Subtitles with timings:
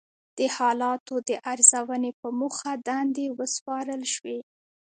[0.37, 4.39] د حالاتو د ارزونې په موخه دندې وسپارل شوې.